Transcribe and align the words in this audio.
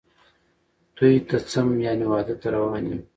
توی 0.95 1.15
ته 1.27 1.37
څم 1.49 1.67
،یعنی 1.85 2.05
واده 2.11 2.35
ته 2.41 2.47
روان 2.55 2.83
یم 2.91 3.01